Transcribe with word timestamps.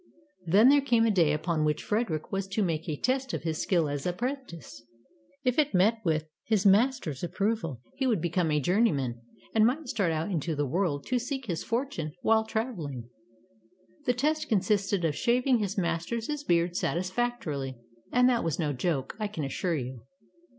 Then 0.47 0.69
there 0.69 0.81
came 0.81 1.05
a 1.05 1.11
day 1.11 1.31
upon 1.31 1.63
which 1.63 1.83
Frederick 1.83 2.31
was 2.31 2.47
to 2.47 2.63
make 2.63 2.89
a 2.89 2.97
test 2.97 3.35
of 3.35 3.43
his 3.43 3.61
skill 3.61 3.87
as 3.87 4.07
apprentice. 4.07 4.81
If 5.43 5.59
it 5.59 5.75
met 5.75 5.99
with 6.03 6.27
his 6.45 6.65
master's 6.65 7.23
approval 7.23 7.81
he 7.93 8.07
would 8.07 8.19
become 8.19 8.49
a 8.49 8.59
journeyman, 8.59 9.21
and 9.53 9.63
might 9.63 9.87
start 9.89 10.11
out 10.11 10.31
into 10.31 10.55
the 10.55 10.65
world, 10.65 11.05
to 11.05 11.19
seek 11.19 11.45
his 11.45 11.63
fortune 11.63 12.13
while 12.23 12.45
traveling. 12.45 13.09
The 14.07 14.13
test 14.15 14.49
consisted 14.49 15.05
of 15.05 15.15
shaving 15.15 15.59
his 15.59 15.77
master's 15.77 16.43
beard 16.45 16.75
satisfactorily, 16.75 17.77
and 18.11 18.27
that 18.27 18.43
was 18.43 18.57
no 18.57 18.73
joke, 18.73 19.15
I 19.19 19.27
can 19.27 19.43
assure 19.43 19.75
you. 19.75 20.01